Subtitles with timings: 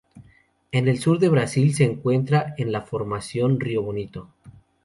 [0.71, 4.29] En el sur de Brasil se encuentran en la Formación Río Bonito.